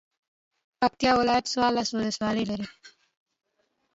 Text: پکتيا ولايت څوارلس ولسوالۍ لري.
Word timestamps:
پکتيا 0.79 1.11
ولايت 1.19 1.45
څوارلس 1.53 1.89
ولسوالۍ 1.93 2.43
لري. 2.51 2.67